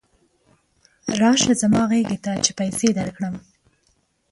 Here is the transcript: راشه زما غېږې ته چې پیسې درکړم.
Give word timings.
راشه 1.21 1.53
زما 1.61 1.81
غېږې 1.89 2.17
ته 2.25 2.31
چې 2.43 2.51
پیسې 2.59 2.87
درکړم. 2.97 3.35